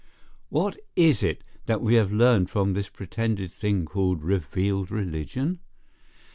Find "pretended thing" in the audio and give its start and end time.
2.89-3.85